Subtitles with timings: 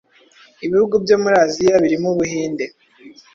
[0.65, 2.65] ibihugu byo muri Aziya birimo Ubuhinde